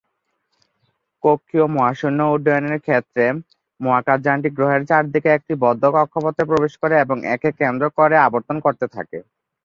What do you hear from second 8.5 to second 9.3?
করতে থাকে।